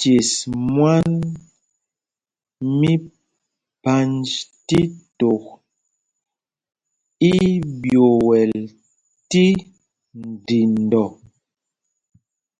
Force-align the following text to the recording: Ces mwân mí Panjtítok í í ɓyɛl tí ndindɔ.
Ces 0.00 0.30
mwân 0.74 1.08
mí 2.78 2.92
Panjtítok 3.82 5.44
í 7.30 7.32
í 7.48 7.48
ɓyɛl 7.80 8.52
tí 9.30 9.44
ndindɔ. 10.28 11.04